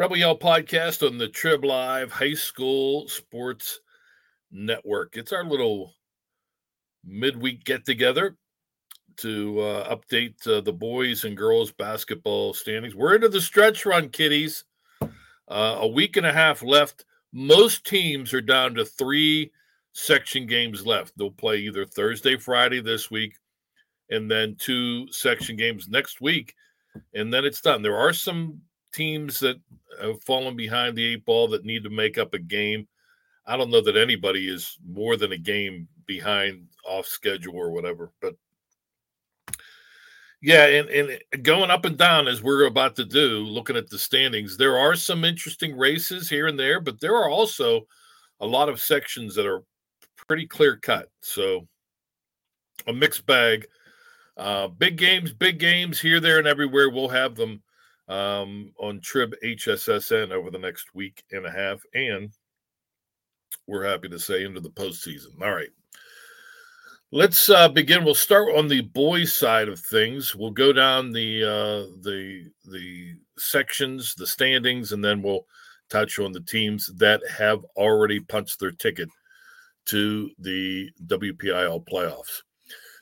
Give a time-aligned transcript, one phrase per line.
[0.00, 3.80] Rebel Yell podcast on the Trib Live High School Sports
[4.50, 5.18] Network.
[5.18, 5.92] It's our little
[7.04, 8.38] midweek get together
[9.18, 12.94] to uh, update uh, the boys and girls basketball standings.
[12.94, 14.64] We're into the stretch run, kiddies.
[15.02, 17.04] Uh, a week and a half left.
[17.34, 19.52] Most teams are down to three
[19.92, 21.12] section games left.
[21.18, 23.36] They'll play either Thursday, Friday this week,
[24.08, 26.54] and then two section games next week,
[27.12, 27.82] and then it's done.
[27.82, 28.62] There are some
[28.92, 29.56] teams that
[30.00, 32.86] have fallen behind the eight ball that need to make up a game.
[33.46, 38.12] I don't know that anybody is more than a game behind off schedule or whatever,
[38.20, 38.34] but
[40.42, 43.98] yeah, and, and going up and down as we're about to do, looking at the
[43.98, 47.82] standings, there are some interesting races here and there, but there are also
[48.40, 49.62] a lot of sections that are
[50.28, 51.10] pretty clear cut.
[51.20, 51.66] So
[52.86, 53.66] a mixed bag.
[54.36, 56.88] Uh, big games, big games here, there, and everywhere.
[56.88, 57.62] We'll have them
[58.10, 61.80] um, on Trib HSSN over the next week and a half.
[61.94, 62.32] And
[63.66, 65.40] we're happy to say into the postseason.
[65.40, 65.70] All right.
[67.12, 68.04] Let's uh, begin.
[68.04, 70.34] We'll start on the boys' side of things.
[70.34, 75.44] We'll go down the uh, the the sections, the standings, and then we'll
[75.88, 79.08] touch on the teams that have already punched their ticket
[79.86, 82.42] to the WPIAL playoffs.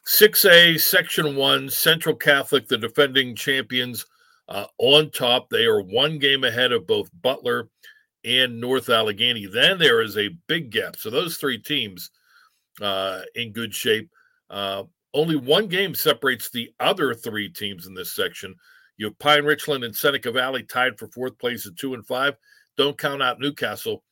[0.06, 4.06] 6A, Section 1, Central Catholic, the defending champions,
[4.48, 5.48] uh, on top.
[5.50, 7.68] They are one game ahead of both Butler
[8.24, 9.46] and North Allegheny.
[9.46, 10.96] Then there is a big gap.
[10.96, 12.10] So those three teams
[12.80, 14.10] uh, in good shape.
[14.50, 18.54] Uh, only one game separates the other three teams in this section.
[18.96, 22.36] You have Pine Richland and Seneca Valley tied for fourth place at two and five.
[22.76, 24.02] Don't count out New Castle.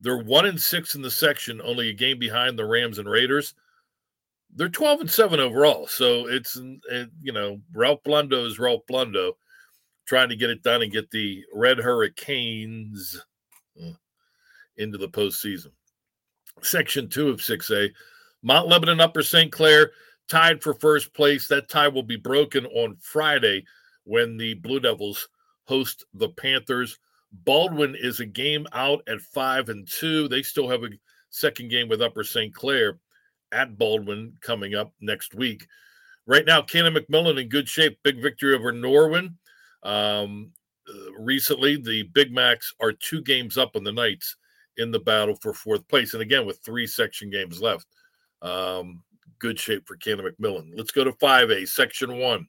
[0.00, 3.54] They're one and six in the section, only a game behind the Rams and Raiders.
[4.54, 5.86] They're 12 and seven overall.
[5.86, 6.56] So it's,
[6.90, 9.32] it, you know, Ralph Blundo is Ralph Blundo
[10.06, 13.20] trying to get it done and get the Red Hurricanes
[13.82, 13.92] uh,
[14.76, 15.70] into the postseason.
[16.62, 17.90] Section two of 6A,
[18.42, 19.50] Mount Lebanon Upper St.
[19.50, 19.90] Clair
[20.28, 21.48] tied for first place.
[21.48, 23.64] That tie will be broken on Friday
[24.04, 25.28] when the Blue Devils
[25.64, 26.98] host the Panthers.
[27.32, 30.28] Baldwin is a game out at five and two.
[30.28, 30.90] They still have a
[31.30, 32.54] second game with Upper St.
[32.54, 32.98] Clair
[33.50, 35.66] at Baldwin coming up next week.
[36.26, 37.98] Right now, Canon McMillan in good shape.
[38.02, 39.34] Big victory over Norwin.
[39.84, 40.52] Um,
[40.88, 44.36] uh, recently, the Big Macs are two games up on the Knights
[44.76, 46.14] in the battle for fourth place.
[46.14, 47.86] And again, with three section games left,
[48.42, 49.02] um,
[49.38, 50.72] good shape for Canon McMillan.
[50.76, 52.46] Let's go to 5A, Section 1.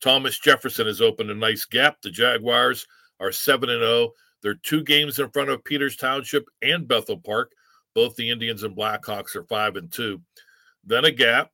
[0.00, 2.00] Thomas Jefferson has opened a nice gap.
[2.02, 2.86] The Jaguars
[3.20, 4.10] are 7 and 0.
[4.42, 7.52] They're two games in front of Peters Township and Bethel Park.
[7.94, 10.20] Both the Indians and Blackhawks are 5 and 2.
[10.84, 11.50] Then a gap.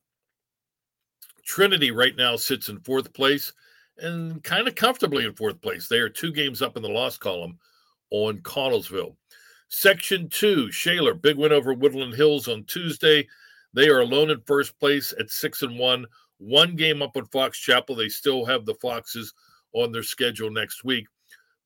[1.45, 3.53] Trinity right now sits in fourth place
[3.99, 5.87] and kind of comfortably in fourth place.
[5.87, 7.57] They are two games up in the loss column
[8.11, 9.15] on Connellsville.
[9.69, 13.27] Section two, Shaler, big win over Woodland Hills on Tuesday.
[13.73, 16.05] They are alone in first place at six and one,
[16.37, 17.95] one game up on Fox Chapel.
[17.95, 19.33] They still have the Foxes
[19.73, 21.05] on their schedule next week.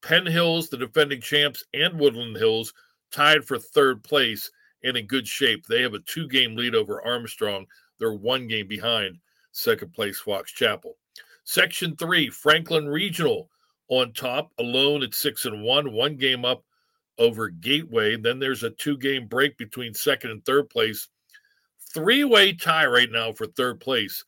[0.01, 2.73] Penn Hills, the defending champs, and Woodland Hills
[3.11, 4.49] tied for third place
[4.83, 5.65] and in good shape.
[5.67, 7.67] They have a two game lead over Armstrong.
[7.99, 9.19] They're one game behind
[9.51, 10.97] second place Fox Chapel.
[11.51, 13.49] Section three, Franklin Regional
[13.89, 16.63] on top, alone at six and one, one game up
[17.17, 18.15] over Gateway.
[18.15, 21.09] Then there's a two game break between second and third place.
[21.93, 24.23] Three way tie right now for third place.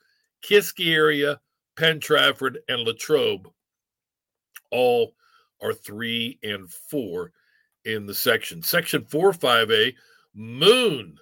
[0.46, 1.40] Kiski area,
[1.78, 3.50] Penn Trafford, and Latrobe
[4.70, 5.14] all
[5.62, 7.32] are three and four
[7.86, 8.62] in the section.
[8.62, 9.96] Section four, 5A,
[10.36, 11.18] Moon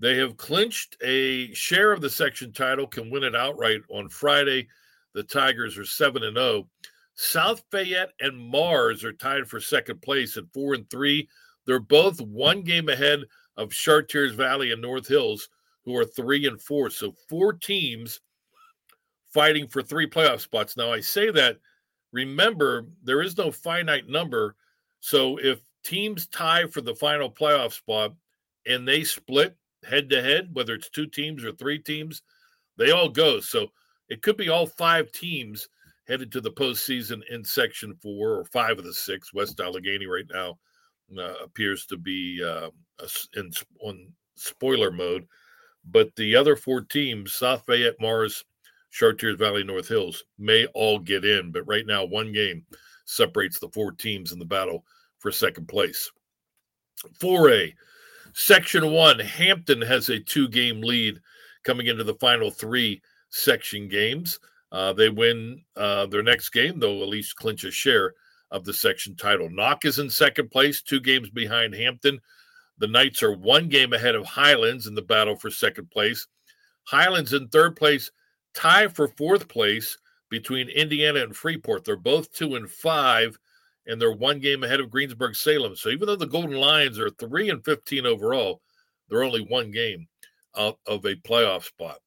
[0.00, 4.66] they have clinched a share of the section title, can win it outright on Friday.
[5.14, 6.68] The Tigers are 7 and 0.
[7.14, 11.28] South Fayette and Mars are tied for second place at 4 and 3.
[11.66, 13.24] They're both one game ahead
[13.56, 15.48] of Chartiers Valley and North Hills,
[15.84, 16.90] who are 3 and 4.
[16.90, 18.20] So four teams
[19.32, 20.76] fighting for three playoff spots.
[20.76, 21.58] Now, I say that,
[22.12, 24.56] remember, there is no finite number.
[25.00, 28.14] So if teams tie for the final playoff spot
[28.66, 32.22] and they split, head to head, whether it's two teams or three teams,
[32.76, 33.40] they all go.
[33.40, 33.68] So
[34.08, 35.68] it could be all five teams
[36.06, 39.34] headed to the postseason in Section Four or five of the six.
[39.34, 40.58] West Allegheny right now
[41.16, 42.70] uh, appears to be uh,
[43.36, 43.50] in
[43.80, 45.26] on spoiler mode,
[45.84, 48.44] but the other four teams, South Fayette, Mars,
[48.90, 51.52] Chartiers Valley, North Hills, may all get in.
[51.52, 52.64] But right now, one game
[53.04, 54.84] separates the four teams in the battle
[55.18, 56.10] for second place.
[57.20, 57.74] 4A,
[58.34, 61.20] Section one, Hampton has a two game lead
[61.64, 64.38] coming into the final three section games.
[64.70, 68.14] Uh, they win uh, their next game, they'll at least clinch a share
[68.50, 69.48] of the section title.
[69.50, 72.20] Knoch is in second place, two games behind Hampton.
[72.78, 76.26] The Knights are one game ahead of Highlands in the battle for second place.
[76.84, 78.10] Highlands in third place,
[78.54, 79.98] tie for fourth place
[80.30, 81.84] between Indiana and Freeport.
[81.84, 83.38] They're both two and five,
[83.86, 85.76] and they're one game ahead of Greensburg Salem.
[85.76, 88.60] So even though the Golden Lions are three and 15 overall,
[89.08, 90.06] they're only one game
[90.56, 91.98] out of a playoff spot.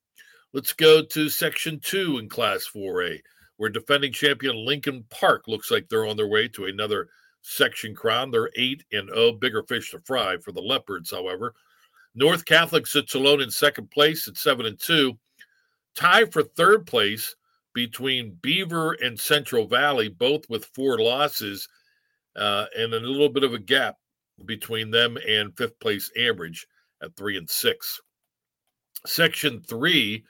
[0.53, 3.21] Let's go to section two in Class 4A,
[3.55, 7.07] where defending champion Lincoln Park looks like they're on their way to another
[7.41, 8.31] section crown.
[8.31, 11.53] They're 8 and 0, bigger fish to fry for the Leopards, however.
[12.15, 15.17] North Catholic sits alone in second place at 7 and 2.
[15.95, 17.33] Tie for third place
[17.73, 21.69] between Beaver and Central Valley, both with four losses,
[22.35, 23.95] uh, and a little bit of a gap
[24.45, 26.65] between them and fifth place Ambridge
[27.01, 28.01] at 3 and 6.
[29.05, 30.23] Section 3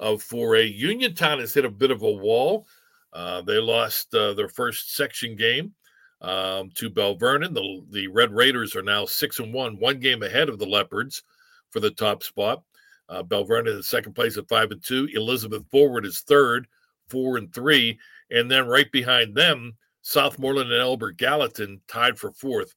[0.00, 2.66] of 4A, Uniontown has hit a bit of a wall.
[3.12, 5.72] Uh, they lost uh, their first section game
[6.20, 7.54] um, to Belle Vernon.
[7.54, 11.22] The, the Red Raiders are now six and one, one game ahead of the Leopards
[11.70, 12.62] for the top spot.
[13.08, 15.08] Uh, Belle Vernon is second place at five and two.
[15.14, 16.66] Elizabeth Forward is third,
[17.08, 17.98] four and three,
[18.30, 22.74] and then right behind them, Southmoreland and Albert Gallatin tied for fourth.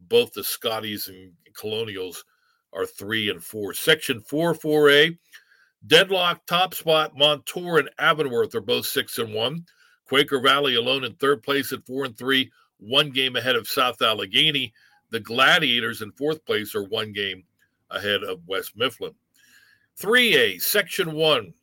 [0.00, 2.24] Both the Scotties and Colonials
[2.76, 3.72] are three and four.
[3.74, 5.18] Section four, four A,
[5.86, 7.16] deadlock top spot.
[7.16, 9.64] Montour and Avonworth are both six and one.
[10.06, 14.00] Quaker Valley alone in third place at four and three one game ahead of South
[14.02, 14.72] Allegheny.
[15.10, 17.44] The Gladiators in fourth place are one game
[17.90, 19.14] ahead of West Mifflin.
[20.00, 21.54] 3A, Section 1.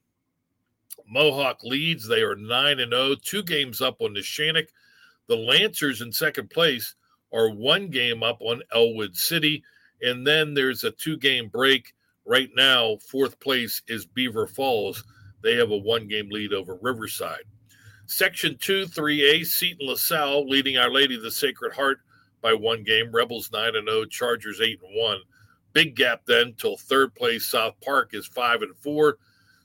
[1.08, 2.08] Mohawk leads.
[2.08, 4.68] They are 9 and 0, two games up on Neshannock.
[5.28, 6.96] The Lancers in second place
[7.32, 9.64] are one game up on Ellwood City.
[10.04, 11.94] And then there's a two game break.
[12.26, 15.04] Right now, fourth place is Beaver Falls.
[15.42, 17.44] They have a one game lead over Riverside.
[18.06, 22.00] Section 2, 3A, Seton LaSalle leading Our Lady of the Sacred Heart
[22.42, 23.12] by one game.
[23.12, 25.18] Rebels 9 and 0, Chargers 8 and 1.
[25.72, 27.46] Big gap then till third place.
[27.46, 29.18] South Park is 5 and 4.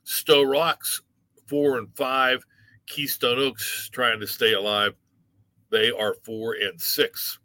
[0.05, 1.03] Sto-Rox
[1.47, 2.45] 4 and 5.
[2.87, 4.95] Keystone Oaks trying to stay alive.
[5.71, 7.39] They are 4 and 6.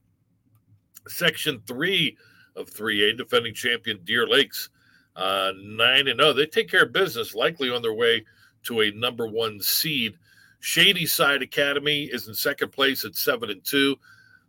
[1.07, 2.17] Section 3
[2.55, 4.69] of 3A, defending champion Deer Lakes
[5.15, 6.33] uh, 9 and 0.
[6.33, 8.25] They take care of business, likely on their way
[8.63, 10.17] to a number one seed.
[10.59, 13.97] Shady Side Academy is in second place at seven and two.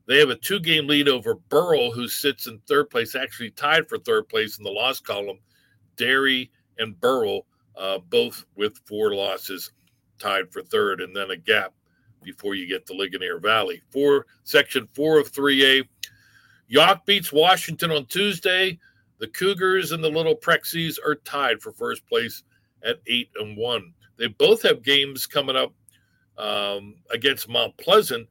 [0.07, 3.89] They have a two game lead over Burrell, who sits in third place, actually tied
[3.89, 5.39] for third place in the loss column.
[5.97, 7.47] Derry and Burrell,
[7.77, 9.73] uh, both with four losses,
[10.19, 11.73] tied for third, and then a gap
[12.23, 13.83] before you get to Ligonier Valley.
[13.91, 15.87] Four section four of 3A.
[16.75, 18.81] Yough beats Washington on Tuesday.
[19.21, 22.43] The Cougars and the Little Prexies are tied for first place
[22.83, 23.95] at eight and one.
[24.17, 25.73] They both have games coming up
[26.37, 28.27] um, against Mount Pleasant.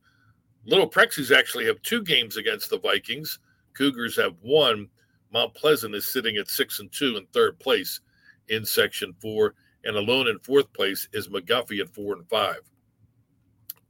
[0.66, 3.40] Little Prexies actually have two games against the Vikings.
[3.78, 4.90] Cougars have one.
[5.32, 8.02] Mount Pleasant is sitting at six and two in third place
[8.50, 9.56] in Section Four,
[9.86, 12.60] and alone in fourth place is McGuffey at four and five.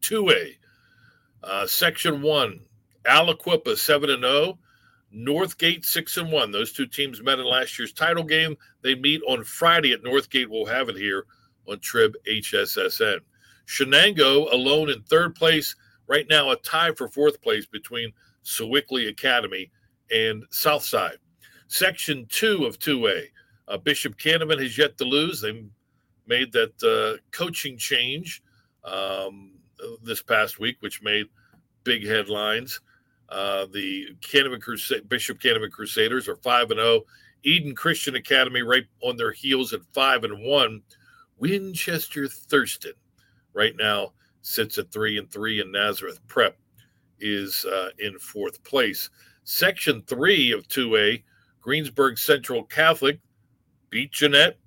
[0.04, 0.58] 2A,
[1.44, 2.60] uh, Section One,
[3.06, 4.58] Aliquippa seven and zero, oh.
[5.16, 6.52] Northgate six and one.
[6.52, 8.56] Those two teams met in last year's title game.
[8.82, 10.48] They meet on Friday at Northgate.
[10.48, 11.26] We'll have it here
[11.68, 13.20] on Trib HSSN.
[13.68, 15.76] Shenango alone in third place.
[16.08, 18.12] Right now, a tie for fourth place between
[18.44, 19.72] Sewickley Academy
[20.12, 21.18] and Southside.
[21.68, 23.26] Section two of 2A.
[23.68, 25.42] Uh, Bishop Canevin has yet to lose.
[25.42, 25.64] They
[26.28, 28.44] made that uh, coaching change
[28.84, 29.52] um,
[30.04, 31.28] this past week, which made
[31.84, 32.82] big headlines.
[33.30, 36.88] Uh, the Canevin Crusade, Bishop Canevin Crusaders are five and zero.
[36.88, 37.06] Oh.
[37.46, 40.82] Eden Christian Academy right on their heels at five and one.
[41.38, 42.94] Winchester Thurston
[43.54, 46.58] right now sits at three and three, and Nazareth Prep
[47.20, 49.10] is uh, in fourth place.
[49.44, 51.24] Section three of 2A,
[51.62, 53.20] Greensburg Central Catholic
[53.90, 54.58] beat Jeannette,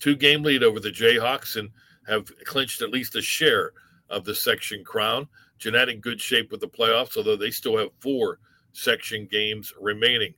[0.00, 1.70] two game lead over the Jayhawks, and
[2.08, 3.72] have clinched at least a share
[4.10, 5.28] of the section crown.
[5.58, 8.38] Jeannette in good shape with the playoffs, although they still have four
[8.72, 10.34] section games remaining.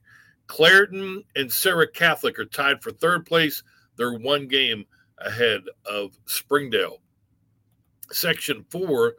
[0.47, 3.61] Clairton and Serra Catholic are tied for third place.
[3.97, 4.85] They're one game
[5.19, 7.01] ahead of Springdale.
[8.11, 9.15] Section four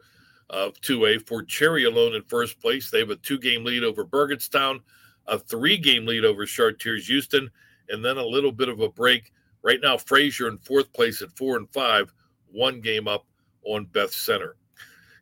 [0.49, 2.89] of 2A Fort Cherry alone in first place.
[2.89, 4.81] They have a two game lead over Burgettstown,
[5.27, 7.49] a three game lead over Chartiers Houston,
[7.87, 9.31] and then a little bit of a break.
[9.63, 12.11] Right now, Frazier in fourth place at four and five,
[12.51, 13.25] one game up
[13.63, 14.57] on Beth Center.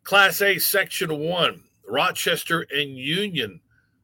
[0.03, 3.59] Class A, Section one Rochester and Union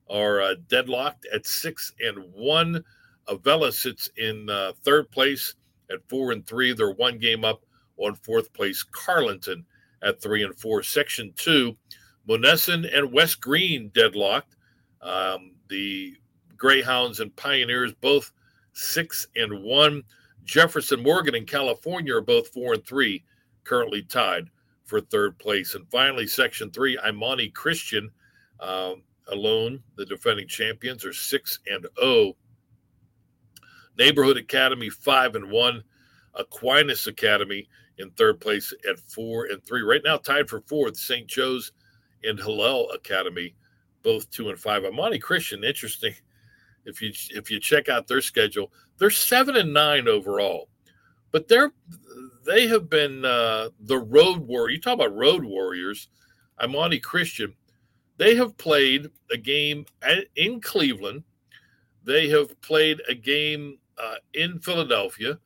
[0.10, 2.84] are uh, deadlocked at six and one.
[3.28, 5.56] Avella sits in uh, third place
[5.92, 6.74] at four and three.
[6.74, 7.64] They're one game up
[7.98, 9.64] on fourth place Carlynton
[10.04, 10.84] at three and four.
[10.84, 11.76] Section two,
[12.28, 14.56] Monessen and West Greene deadlocked.
[15.02, 16.16] Um, the
[16.58, 18.32] Greyhounds and Pioneers both
[18.74, 20.04] six and one.
[20.44, 23.24] Jefferson Morgan and California are both four and three,
[23.64, 24.50] currently tied
[24.86, 25.76] for third place.
[25.76, 28.10] And finally, Section three, Imani Christian
[28.60, 31.94] um, alone, the defending champions, are six and zero.
[32.02, 32.36] Oh.
[33.98, 35.84] Neighborhood Academy five and one.
[36.36, 39.82] Aquinas Academy in third place at four and three.
[39.82, 41.28] Right now, tied for fourth, St.
[41.28, 41.72] Joe's
[42.24, 43.56] and Hillel Academy,
[44.04, 44.84] both two and five.
[44.84, 46.14] Imani Christian, interesting.
[46.86, 50.70] If you if you check out their schedule, they're seven and nine overall,
[51.36, 51.74] but they're
[52.46, 54.74] they have been uh, the road warrior.
[54.74, 56.08] You talk about road warriors.
[56.58, 57.54] I'm Imani Christian,
[58.16, 61.26] they have played a game at, in Cleveland.
[62.06, 65.38] They have played a game uh, in Philadelphia.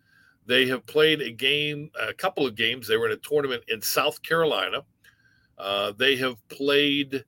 [0.46, 2.88] They have played a game, a couple of games.
[2.88, 4.84] They were in a tournament in South Carolina.
[5.58, 7.25] Uh, they have played,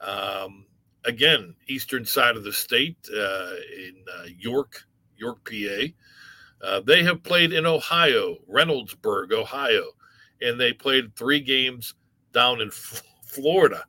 [0.00, 0.66] um,
[1.04, 4.82] again, eastern side of the state uh, in uh, York,
[5.16, 5.86] York, PA.
[6.62, 9.84] Uh, they have played in Ohio, Reynoldsburg, Ohio,
[10.42, 11.94] and they played three games
[12.32, 13.84] down in F- Florida.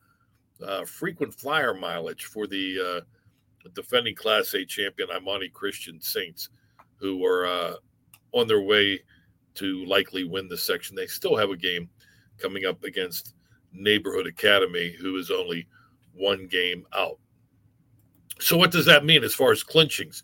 [0.65, 3.03] Uh, frequent flyer mileage for the
[3.73, 6.49] defending Class A champion Imani Christian Saints,
[6.97, 7.75] who are
[8.31, 9.01] on their way
[9.55, 10.95] to likely win the section.
[10.95, 11.89] They still have a game
[12.37, 13.33] coming up against
[13.73, 15.67] Neighborhood Academy, who is only
[16.13, 17.19] one game out.
[18.39, 20.23] So, what does that mean as far as clinchings?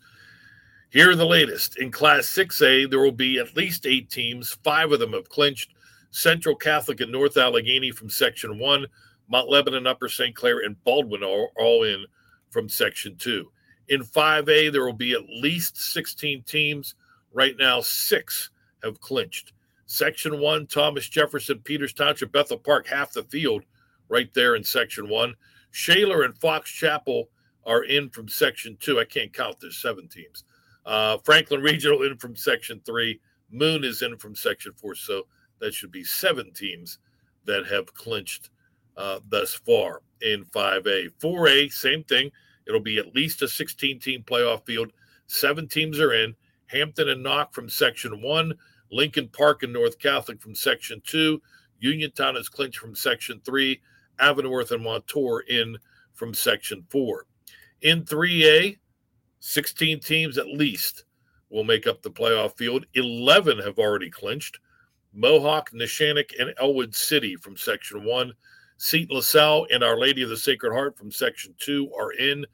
[0.90, 1.78] Here are the latest.
[1.78, 4.56] In Class 6A, there will be at least eight teams.
[4.64, 5.74] Five of them have clinched.
[6.12, 8.86] Central Catholic and North Allegheny from Section 1,
[9.28, 10.34] Mount Lebanon, Upper St.
[10.34, 12.06] Clair, and Baldwin are all in
[12.48, 13.50] from Section 2.
[13.88, 16.94] In 5A, there will be at least 16 teams.
[17.34, 18.48] Right now, six
[18.82, 19.52] have clinched.
[19.84, 23.64] Section one, Thomas Jefferson, Peters Township, Bethel Park, half the field
[24.08, 25.34] right there in section one.
[25.70, 27.28] Shaler and Fox Chapel
[27.66, 28.98] are in from section two.
[28.98, 30.44] I can't count, there's seven teams.
[30.88, 33.20] Uh, Franklin Regional in from section three.
[33.50, 34.94] Moon is in from section four.
[34.94, 35.26] So
[35.60, 36.98] that should be seven teams
[37.44, 38.48] that have clinched
[38.96, 41.10] uh, thus far in 5A.
[41.22, 42.30] 4A, same thing.
[42.66, 44.92] It'll be at least a 16 team playoff field.
[45.26, 46.34] Seven teams are in.
[46.66, 48.54] Hampton and Knoch from section one.
[48.90, 51.40] Lincoln Park and North Catholic from Section 2.
[51.80, 53.80] Uniontown is clinched from Section 3.
[54.18, 55.76] Avonworth and Montour in
[56.14, 57.26] from Section 4.
[57.82, 58.78] In 3A,
[59.40, 61.04] 16 teams at least
[61.50, 62.86] will make up the playoff field.
[62.94, 64.58] 11 have already clinched.
[65.12, 68.32] Mohawk, Neshannock, and Ellwood City from Section 1.
[68.76, 72.44] Seton LaSalle and Our Lady of the Sacred Heart from Section 2 are in.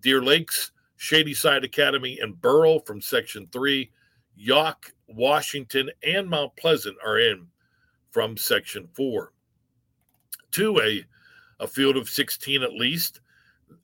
[0.00, 3.90] Deer Lakes, Shadyside Academy, and Burrell from Section 3.
[4.36, 4.74] Yough,
[5.08, 7.46] Washington, and Mount Pleasant are in
[8.10, 9.32] from Section 4.
[10.52, 11.04] To a,
[11.60, 13.20] a field of 16 at least,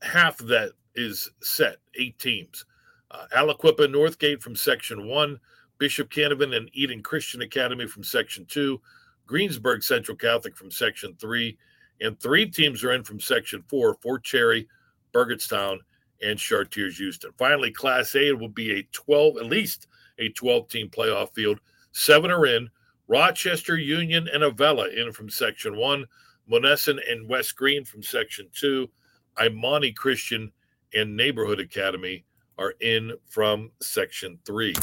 [0.03, 2.65] half that is set, eight teams.
[3.11, 5.39] Uh, Aliquippa Northgate from Section 1,
[5.79, 8.81] Bishop Canevin and Eden Christian Academy from Section 2,
[9.27, 11.57] Greensburg Central Catholic from Section 3,
[12.01, 14.69] and three teams are in from Section 4, Fort Cherry,
[15.13, 15.79] Burgettstown,
[16.23, 17.31] and Chartiers Houston.
[17.39, 19.87] Finally, Class A will be a 12, at least
[20.19, 21.61] a 12 team playoff field.
[21.93, 22.69] Seven are in.
[23.07, 26.05] Rochester, Union, and Avella in from Section 1.
[26.51, 28.89] Monessen and West Greene from Section 2.
[29.43, 30.53] Imani Christian
[30.95, 32.25] and Neighborhood Academy
[32.59, 34.75] are in from Section 3.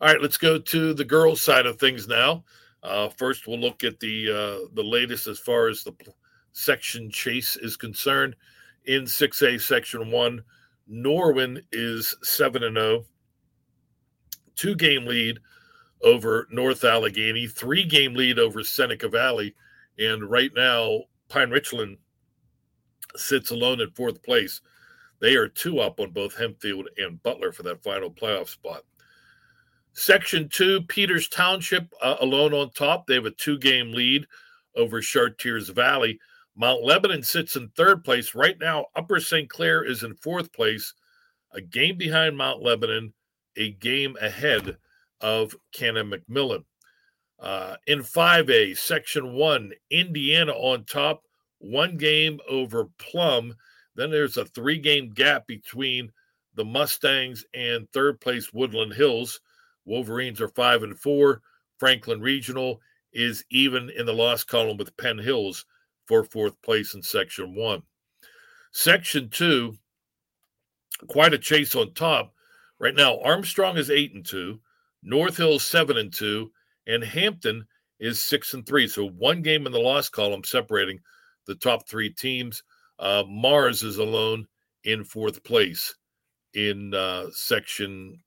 [0.00, 2.44] All right, let's go to the girls' side of things now.
[2.82, 5.92] Uh, first, we'll look at the uh, the latest as far as the
[6.52, 8.36] section chase is concerned.
[8.86, 10.42] In 6A, Section 1,
[10.90, 13.04] Norwin is 7 and 0,
[14.54, 15.38] two game lead
[16.02, 19.54] over North Allegheny, three game lead over Seneca Valley.
[19.98, 21.98] And right now, Pine Richland
[23.16, 24.60] sits alone in fourth place.
[25.20, 28.84] They are two up on both Hempfield and Butler for that final playoff spot.
[29.92, 33.06] Section two, Peters Township uh, alone on top.
[33.06, 34.26] They have a two game lead
[34.76, 36.20] over Chartiers Valley.
[36.56, 38.34] Mount Lebanon sits in third place.
[38.34, 39.48] Right now, Upper St.
[39.48, 40.94] Clair is in fourth place,
[41.52, 43.12] a game behind Mount Lebanon,
[43.56, 44.76] a game ahead
[45.20, 46.64] of Canon McMillan.
[47.40, 51.22] Uh, in 5A, Section 1, Indiana on top,
[51.58, 53.54] one game over Plum.
[53.94, 56.12] Then there's a three game gap between
[56.54, 59.40] the Mustangs and third place Woodland Hills.
[59.84, 61.42] Wolverines are five and four.
[61.78, 62.80] Franklin Regional
[63.12, 65.64] is even in the loss column with Penn Hills
[66.06, 67.82] for fourth place in Section 1.
[68.72, 69.74] Section 2,
[71.06, 72.34] quite a chase on top.
[72.78, 74.60] Right now, Armstrong is 8 and 2,
[75.02, 76.50] North Hill 7 and 2,
[76.86, 77.66] and Hampton
[78.00, 78.88] is six and three.
[78.88, 81.00] So one game in the loss column separating
[81.48, 82.62] the top three teams.
[83.00, 84.46] Uh, Mars is alone
[84.84, 85.94] in fourth place
[86.54, 88.20] in uh, section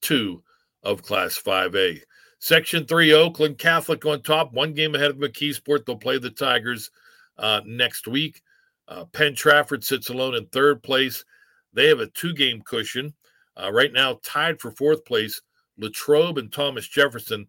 [0.00, 0.42] two
[0.84, 2.00] of Class 5A.
[2.38, 5.86] Section three, Oakland Catholic on top, one game ahead of McKeesport.
[5.86, 6.90] They'll play the Tigers
[7.38, 8.42] uh, next week.
[8.86, 11.24] Uh, Penn Trafford sits alone in third place.
[11.72, 13.14] They have a two game cushion.
[13.56, 15.40] Uh, right now, tied for fourth place,
[15.78, 17.46] Latrobe and Thomas Jefferson.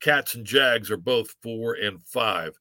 [0.00, 2.56] Cats and Jags are both four and five.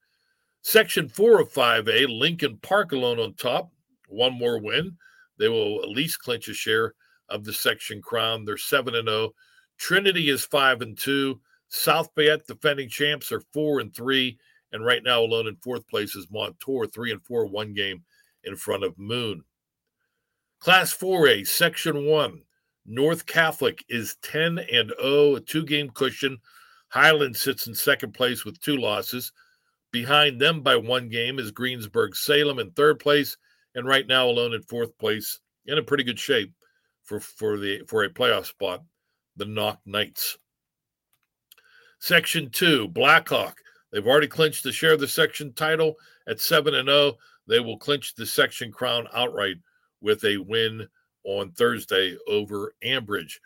[0.67, 3.71] Section four of 5A, Lincoln Park alone on top.
[4.09, 4.97] One more win.
[5.39, 6.93] They will at least clinch a share
[7.29, 8.43] of the section crown.
[8.43, 9.31] They're 7 and 0.
[9.77, 11.39] Trinity is 5 and 2.
[11.69, 14.37] South Fayette defending champs are 4 and 3
[14.73, 18.03] and right now alone in fourth place is Montour 3 and 4 one game
[18.43, 19.45] in front of Moon.
[20.59, 22.41] Class 4A section 1
[22.85, 26.39] North Catholic is 10 and 0, a two game cushion.
[26.89, 29.31] Highland sits in second place with two losses.
[29.97, 33.35] Behind them by one game is Greensburg Salem in third place,
[33.73, 36.53] and right now alone in fourth place, in a pretty good shape
[37.01, 38.83] for, for the for a playoff spot,
[39.37, 40.37] the Knoch Knights.
[41.97, 43.57] Section two, Blackhawk.
[43.91, 45.95] They've already clinched the share of the section title
[46.27, 47.13] at 7 and 0.
[47.47, 49.57] They will clinch the section crown outright
[49.99, 50.87] with a win
[51.23, 53.39] on Thursday over Ambridge.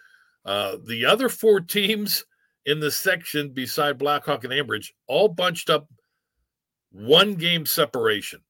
[0.43, 2.25] Uh, the other four teams
[2.65, 5.87] in the section beside Blackhawk and Ambridge all bunched up
[6.91, 8.41] one game separation.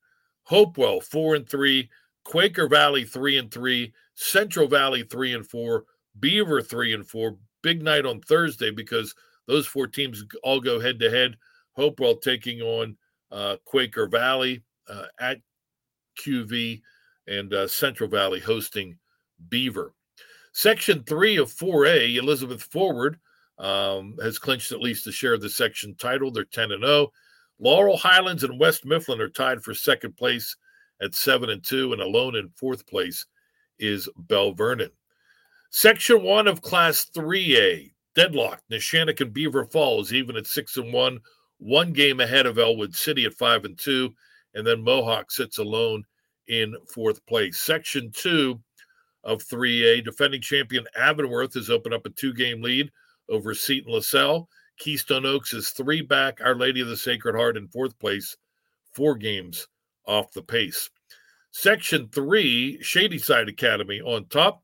[0.43, 1.89] Hopewell four and three,
[2.24, 5.86] Quaker Valley three and three, Central Valley three and four,
[6.19, 7.38] Beaver three and four.
[7.62, 9.13] Big night on Thursday because
[9.48, 11.38] those four teams all go head to head.
[11.74, 12.98] Hopewell taking on
[13.31, 15.39] uh, Quaker Valley uh, at
[16.19, 16.81] QV
[17.27, 18.98] and uh, Central Valley hosting
[19.50, 19.93] Beaver.
[20.53, 23.17] Section three of 4A, Elizabeth Forward
[23.57, 26.31] um, has clinched at least a share of the section title.
[26.31, 27.11] They're 10 and 0.
[27.61, 30.55] Laurel Highlands and West Mifflin are tied for second place
[31.01, 33.25] at 7 and 2, and alone in fourth place
[33.79, 34.89] is Belle Vernon.
[35.69, 38.63] Section 1 of Class 3A, deadlocked.
[38.71, 41.19] Neshannock and Beaver Falls, even at 6 and 1,
[41.59, 44.11] one game ahead of Ellwood City at 5 and 2,
[44.55, 46.03] and then Mohawk sits alone
[46.47, 47.59] in fourth place.
[47.59, 48.59] Section 2
[49.24, 52.91] of 3A, defending champion Avonworth has opened up a two game lead
[53.29, 54.50] over Seton LaSalle.
[54.81, 56.41] Keystone Oaks is three back.
[56.41, 58.35] Our Lady of the Sacred Heart in fourth place,
[58.91, 59.67] four games
[60.07, 60.89] off the pace.
[61.51, 64.63] Section three, Shadyside Academy on top,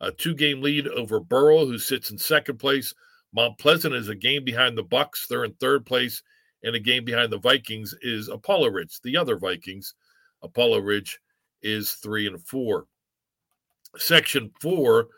[0.00, 2.94] a two game lead over Burrell, who sits in second place.
[3.34, 5.26] Mount Pleasant is a game behind the Bucks.
[5.26, 6.22] They're in third place,
[6.62, 9.94] and a game behind the Vikings is Apollo Ridge, the other Vikings.
[10.44, 11.18] Apollo Ridge
[11.62, 12.86] is three and four.
[13.96, 15.08] Section four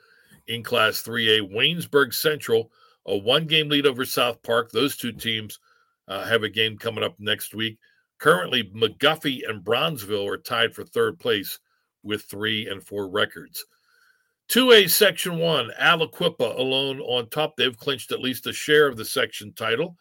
[0.47, 2.73] in Class 3A, Waynesburg Central
[3.07, 4.71] a one game lead over South Park.
[4.71, 5.59] Those two teams
[6.09, 7.79] uh, have a game coming up next week.
[8.19, 11.59] Currently, McGuffey and Brownsville are tied for third place
[12.03, 13.65] with three and four records.
[14.51, 17.55] 2A Section 1, Aliquippa alone on top.
[17.57, 19.97] They've clinched at least a share of the section title.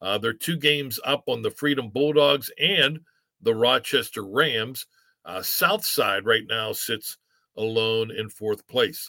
[0.00, 2.98] Uh, they're two games up on the Freedom Bulldogs and
[3.40, 4.86] the Rochester Rams.
[5.24, 7.16] Uh, Southside right now sits
[7.56, 9.08] alone in fourth place.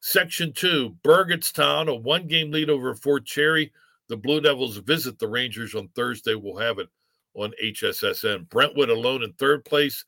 [0.00, 3.72] Section two, Burgettstown, a one game lead over Fort Cherry.
[4.08, 6.34] The Blue Devils visit the Rangers on Thursday.
[6.34, 6.88] We'll have it
[7.34, 8.48] on HSSN.
[8.48, 10.04] Brentwood alone in third place,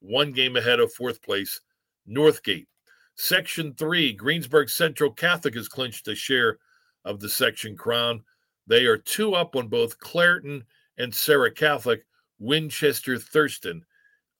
[0.00, 1.60] one game ahead of fourth place,
[2.08, 2.66] Northgate.
[3.14, 6.58] Section three, Greensburg Central Catholic has clinched a share
[7.04, 8.22] of the section crown.
[8.66, 10.64] They are two up on both Clairton
[10.98, 12.04] and Serra Catholic.
[12.38, 13.84] Winchester Thurston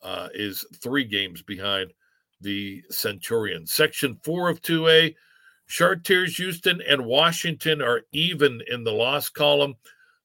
[0.03, 1.93] uh, is three games behind
[2.43, 3.73] the Centurions.
[3.73, 5.15] Section four of 2A,
[5.69, 9.75] Chartiers, Houston, and Washington are even in the loss column.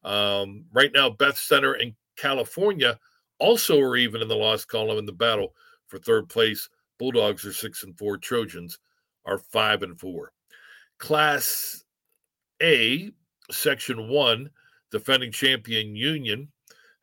[0.03, 2.99] Um, right now, Beth Center and California
[3.39, 5.53] also are even in the loss column in the battle
[5.87, 6.67] for third place.
[6.99, 8.17] Bulldogs are six and four.
[8.17, 8.79] Trojans
[9.25, 10.31] are five and four.
[10.97, 11.83] Class
[12.61, 13.11] A,
[13.51, 14.49] Section one,
[14.91, 16.49] defending champion Union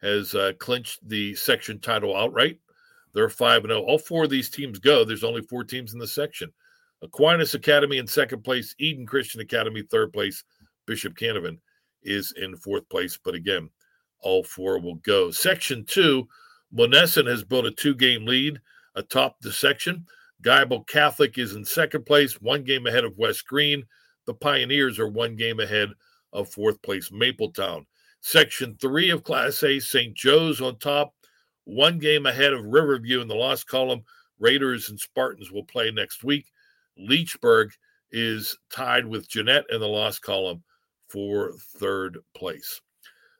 [0.02, 2.58] has uh, clinched the section title outright.
[3.14, 3.80] They're 5 0.
[3.80, 5.04] All four of these teams go.
[5.04, 6.52] There's only four teams in the section.
[7.02, 10.42] Aquinas Academy in second place, Eden Christian Academy third place,
[10.86, 11.58] Bishop Canevin
[12.02, 13.18] is in fourth place.
[13.22, 13.70] But again,
[14.20, 15.30] all four will go.
[15.30, 16.26] Section two,
[16.74, 18.60] Monessen has built a two game lead
[18.96, 20.06] atop the section.
[20.42, 23.84] Geibel Catholic is in second place, one game ahead of West Greene.
[24.26, 25.90] The Pioneers are one game ahead
[26.32, 27.86] of fourth place Mapletown.
[28.20, 30.14] Section three of Class A, St.
[30.14, 31.14] Joe's on top
[31.64, 34.04] one game ahead of Riverview in the loss column.
[34.38, 36.46] Raiders and Spartans will play next week.
[36.98, 37.70] Leechburg
[38.10, 40.62] is tied with Jeannette in the loss column
[41.08, 42.80] for third place.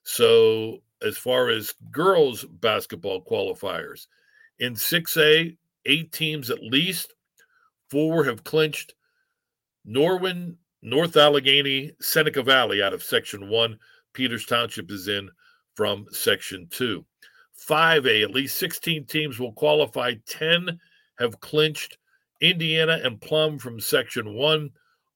[0.03, 4.07] So, as far as girls basketball qualifiers,
[4.59, 5.57] in 6A,
[5.87, 7.15] eight teams at least,
[7.91, 8.95] four have clinched.
[9.87, 13.79] Norwin, North Allegheny, Seneca Valley out of Section 1.
[14.13, 15.31] Peters Township is in
[15.75, 17.05] from Section 2.
[17.69, 20.15] 5A, at least 16 teams will qualify.
[20.27, 20.79] 10
[21.19, 21.99] have clinched.
[22.41, 24.71] Indiana and Plum from Section 1.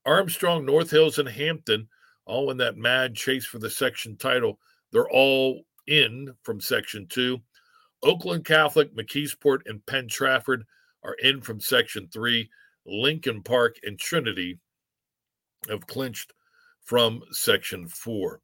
[0.06, 1.88] Armstrong, North Hills, and Hampton,
[2.24, 4.58] all in that mad chase for the section title.
[4.90, 7.38] They're all in from Section 2.
[8.02, 10.64] Oakland Catholic, McKeesport, and Penn Trafford
[11.02, 12.48] are in from Section 3.
[12.86, 14.58] Lincoln Park and Trinity
[15.68, 16.32] have clinched
[16.82, 18.40] from Section 4.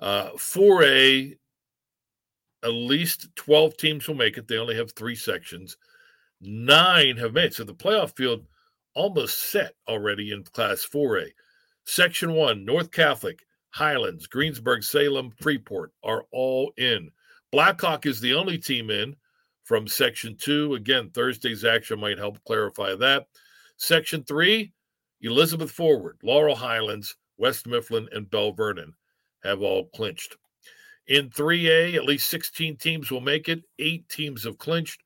[0.00, 1.36] Uh, 4A,
[2.64, 4.48] at least 12 teams will make it.
[4.48, 5.76] They only have three sections.
[6.40, 7.54] Nine have made.
[7.54, 8.46] So the playoff field
[8.94, 11.28] almost set already in Class 4A.
[11.84, 17.10] Section 1, North Catholic, Highlands, Greensburg, Salem, Freeport are all in.
[17.52, 19.14] Blackhawk is the only team in
[19.64, 20.74] from Section 2.
[20.74, 23.26] Again, Thursday's action might help clarify that.
[23.76, 24.72] Section 3,
[25.20, 28.94] Elizabeth Forward, Laurel Highlands, West Mifflin, and Belle Vernon
[29.42, 30.36] have all clinched.
[31.06, 33.62] In 3A, at least 16 teams will make it.
[33.78, 35.02] Eight teams have clinched.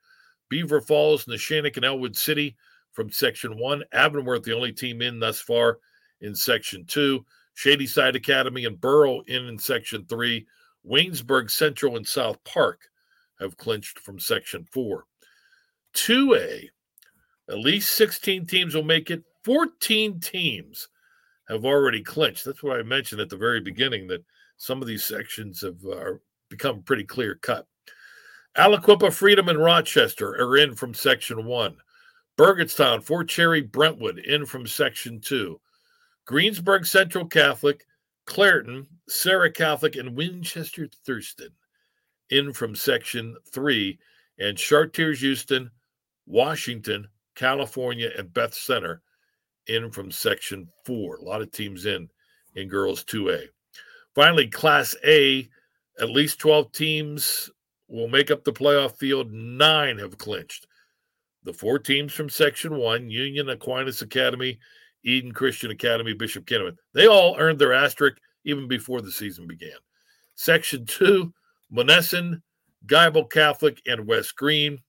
[0.48, 2.56] Beaver Falls, Neshannock, and Ellwood City
[2.92, 3.82] from Section 1.
[3.92, 5.78] Avonworth, the only team in thus far
[6.20, 7.24] in Section 2.
[7.54, 10.46] Shadyside Academy and Burrell in in Section 3.
[10.88, 12.82] Waynesburg Central and South Park
[13.40, 15.04] have clinched from Section 4.
[15.94, 16.68] 2A,
[17.48, 19.24] at least 16 teams will make it.
[19.44, 20.88] 14 teams
[21.48, 22.44] have already clinched.
[22.44, 24.24] That's what I mentioned at the very beginning that
[24.58, 26.14] some of these sections have uh,
[26.50, 27.66] become pretty clear cut.
[28.56, 31.76] Aliquippa, Freedom, and Rochester are in from Section 1.
[32.36, 35.60] Burgettstown, Fort Cherry, Brentwood in from Section 2.
[36.26, 37.86] Greensburg Central Catholic,
[38.26, 41.50] Clairton, Serra Catholic, and Winchester Thurston
[42.30, 43.98] in from Section 3.
[44.40, 45.70] And Chartiers Houston,
[46.26, 49.02] Washington, California, and Beth Center
[49.68, 51.16] in from Section 4.
[51.16, 52.08] A lot of teams in
[52.54, 53.46] in girls 2A.
[54.18, 55.48] Finally, Class A,
[56.00, 57.48] at least 12 teams
[57.86, 59.32] will make up the playoff field.
[59.32, 60.66] Nine have clinched.
[61.44, 64.58] The four teams from Section 1, Union, Aquinas Academy,
[65.04, 69.78] Eden Christian Academy, Bishop Canevin, they all earned their asterisk even before the season began.
[70.34, 71.32] Section 2,
[71.72, 72.42] Monessen,
[72.86, 74.80] Geibel Catholic, and West Greene.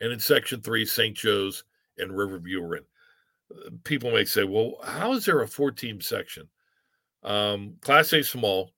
[0.00, 1.16] And in Section 3, St.
[1.16, 1.62] Joe's
[1.96, 2.84] and Riverview are in.
[3.84, 6.48] People may say, well, how is there a four team section?
[7.22, 8.72] Um, Class A small,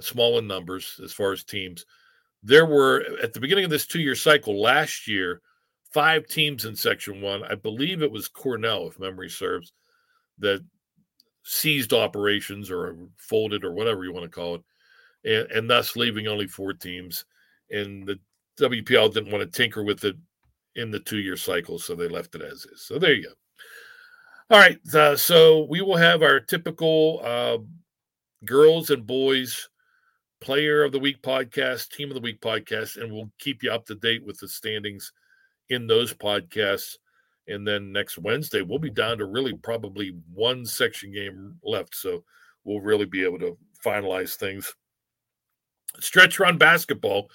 [0.00, 1.84] small in numbers as far as teams.
[2.42, 5.40] There were at the beginning of this two year cycle last year,
[5.92, 7.42] five teams in Section One.
[7.42, 9.72] I believe it was Cornell, if memory serves,
[10.38, 10.64] that
[11.44, 14.62] seized operations or folded or whatever you want to call it,
[15.24, 17.24] and, and thus leaving only four teams.
[17.70, 18.18] And the
[18.60, 20.16] WPIAL didn't want to tinker with it
[20.76, 22.82] in the two year cycle, so they left it as is.
[22.82, 23.34] So there you go.
[24.50, 27.58] All right, uh, so we will have our typical uh,
[28.44, 29.68] girls and boys
[30.40, 33.86] player of the week podcast, team of the week podcast, and we'll keep you up
[33.86, 35.12] to date with the standings
[35.68, 36.96] in those podcasts.
[37.48, 41.94] And then next Wednesday, we'll be down to really probably one section game left.
[41.94, 42.24] So
[42.64, 44.74] we'll really be able to finalize things.
[46.00, 47.30] Stretch run basketball,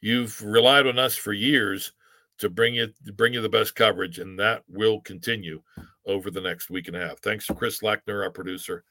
[0.00, 1.92] you've relied on us for years
[2.38, 5.60] to bring it bring you the best coverage, and that will continue
[6.06, 7.18] over the next week and a half.
[7.18, 8.84] Thanks to Chris Lackner, our producer.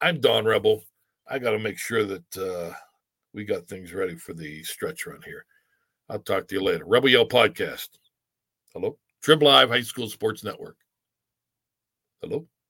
[0.00, 0.82] I'm Don Rebel.
[1.30, 2.72] I got to make sure that uh,
[3.34, 5.44] we got things ready for the stretch run here.
[6.08, 6.84] I'll talk to you later.
[6.86, 7.88] Rebel Yell Podcast.
[8.72, 8.96] Hello.
[9.22, 10.76] Trib Live High School Sports Network.
[12.22, 12.46] Hello.